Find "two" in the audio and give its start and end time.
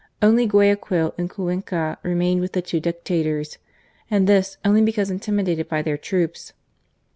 2.63-2.79